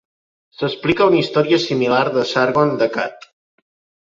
S'explica 0.61 1.07
una 1.11 1.19
història 1.23 1.59
similar 1.65 2.01
de 2.17 2.25
Sargon 2.31 2.75
d'Akkad. 2.81 3.31